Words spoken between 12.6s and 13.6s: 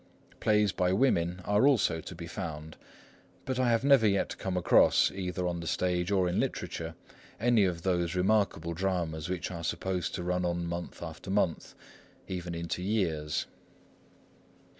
years.